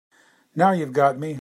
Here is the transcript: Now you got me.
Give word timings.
Now 0.55 0.71
you 0.71 0.85
got 0.87 1.17
me. 1.19 1.29